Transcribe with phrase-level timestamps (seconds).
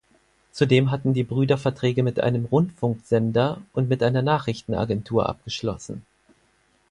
[0.51, 6.03] Zudem hatten die Brüder Verträge mit einem Rundfunksender und mit einer Nachrichtenagentur abgeschlossen.